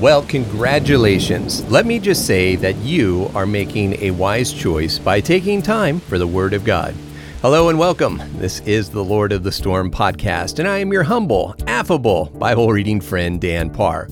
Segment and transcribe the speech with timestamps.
[0.00, 1.64] Well, congratulations.
[1.70, 6.18] Let me just say that you are making a wise choice by taking time for
[6.18, 6.96] the Word of God.
[7.42, 8.20] Hello and welcome.
[8.38, 12.72] This is the Lord of the Storm podcast, and I am your humble, affable Bible
[12.72, 14.08] reading friend, Dan Parr.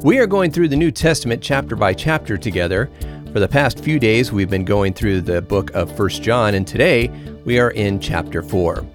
[0.00, 2.90] We are going through the New Testament chapter by chapter together.
[3.34, 6.66] For the past few days, we've been going through the book of First John, and
[6.66, 7.08] today
[7.44, 8.86] we are in chapter 4.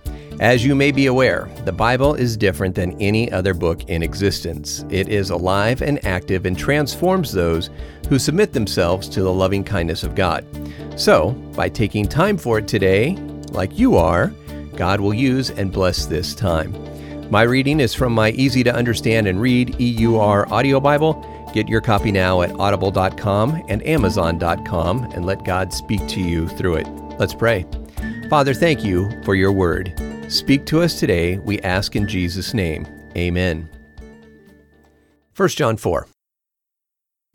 [0.42, 4.84] As you may be aware, the Bible is different than any other book in existence.
[4.90, 7.70] It is alive and active and transforms those
[8.10, 10.44] who submit themselves to the loving kindness of God.
[11.00, 13.18] So, by taking time for it today,
[13.52, 14.34] like you are,
[14.76, 16.76] God will use and bless this time.
[17.30, 21.24] My reading is from my easy to understand and read EUR audio Bible.
[21.54, 26.78] Get your copy now at audible.com and amazon.com and let God speak to you through
[26.78, 26.88] it.
[27.20, 27.64] Let's pray.
[28.28, 30.11] Father, thank you for your word.
[30.32, 32.88] Speak to us today, we ask in Jesus' name.
[33.18, 33.68] Amen.
[35.36, 36.08] 1 John 4.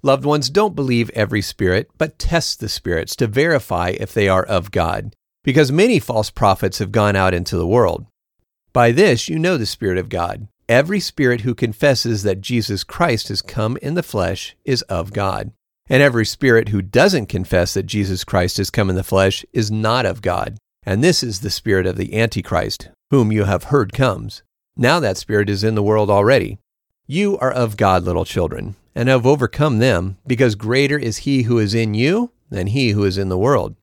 [0.03, 4.45] Loved ones, don't believe every spirit, but test the spirits to verify if they are
[4.45, 8.07] of God, because many false prophets have gone out into the world.
[8.73, 10.49] By this you know the Spirit of God.
[10.67, 15.53] Every spirit who confesses that Jesus Christ has come in the flesh is of God.
[15.91, 19.71] And every spirit who doesn't confess that Jesus Christ has come in the flesh is
[19.71, 20.57] not of God.
[20.87, 24.45] And this is the spirit of the Antichrist, whom you have heard comes.
[24.77, 26.59] Now that spirit is in the world already.
[27.09, 31.59] You are of God, little children, and have overcome them, because greater is he who
[31.59, 33.75] is in you than he who is in the world.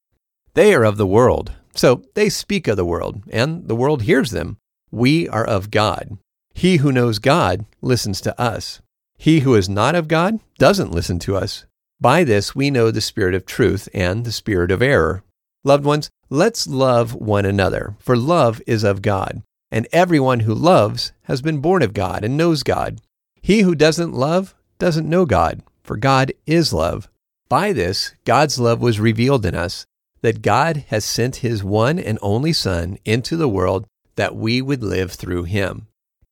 [0.53, 4.31] They are of the world, so they speak of the world, and the world hears
[4.31, 4.57] them.
[4.89, 6.17] We are of God.
[6.53, 8.81] He who knows God listens to us.
[9.17, 11.65] He who is not of God doesn't listen to us.
[11.99, 15.23] By this we know the spirit of truth and the spirit of error.
[15.63, 21.11] Loved ones, let's love one another, for love is of God, and everyone who loves
[21.25, 22.99] has been born of God and knows God.
[23.39, 27.07] He who doesn't love doesn't know God, for God is love.
[27.49, 29.85] By this, God's love was revealed in us,
[30.21, 33.85] that God has sent his one and only Son into the world
[34.15, 35.85] that we would live through him.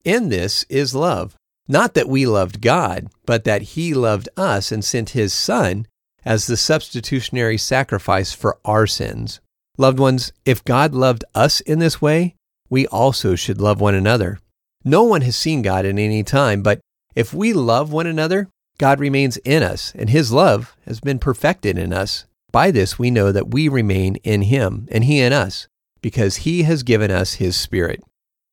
[0.03, 1.35] In this is love.
[1.67, 5.85] Not that we loved God, but that he loved us and sent his Son
[6.25, 9.40] as the substitutionary sacrifice for our sins.
[9.78, 12.36] Loved ones, if God loved us in this way,
[12.70, 14.40] we also should love one another.
[14.84, 16.80] No one has seen God in any time, but
[17.16, 21.78] if we love one another, God remains in us, and his love has been perfected
[21.78, 22.26] in us.
[22.52, 25.68] By this we know that we remain in him, and he in us,
[26.02, 28.03] because he has given us his Spirit.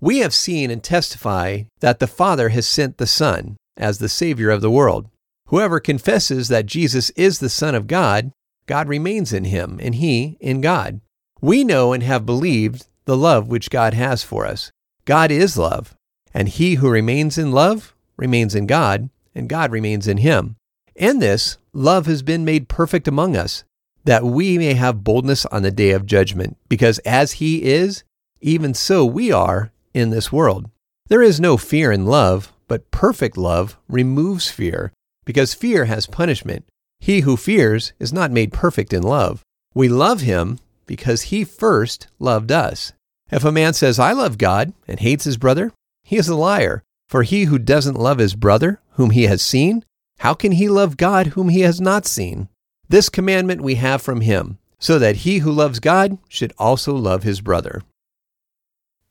[0.01, 4.51] We have seen and testify that the Father has sent the Son as the Savior
[4.51, 5.09] of the world.
[5.47, 8.33] Whoever confesses that Jesus is the Son of God,
[8.67, 11.01] God remains in him, and he in God.
[11.41, 14.71] We know and have believed the love which God has for us.
[15.05, 15.95] God is love,
[16.35, 20.57] and he who remains in love remains in God, and God remains in him.
[20.95, 23.65] In this, love has been made perfect among us,
[24.05, 28.03] that we may have boldness on the day of judgment, because as he is,
[28.41, 30.69] even so we are in this world.
[31.09, 34.93] There is no fear in love, but perfect love removes fear
[35.25, 36.65] because fear has punishment.
[37.01, 39.43] He who fears is not made perfect in love.
[39.75, 42.93] We love him because he first loved us.
[43.31, 45.71] If a man says, I love God, and hates his brother,
[46.03, 46.83] he is a liar.
[47.09, 49.85] For he who doesn't love his brother, whom he has seen,
[50.19, 52.49] how can he love God whom he has not seen?
[52.89, 57.23] This commandment we have from him, so that he who loves God should also love
[57.23, 57.83] his brother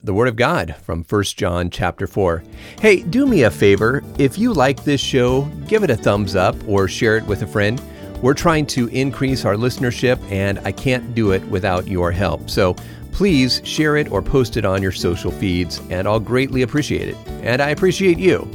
[0.04, 2.44] the word of God from 1 John chapter 4.
[2.80, 4.04] Hey, do me a favor.
[4.18, 7.48] If you like this show, give it a thumbs up or share it with a
[7.48, 7.82] friend.
[8.22, 12.50] We're trying to increase our listenership, and I can't do it without your help.
[12.50, 12.76] So
[13.12, 17.18] please share it or post it on your social feeds, and I'll greatly appreciate it.
[17.44, 18.50] And I appreciate you.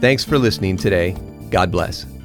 [0.00, 1.16] Thanks for listening today.
[1.50, 2.17] God bless.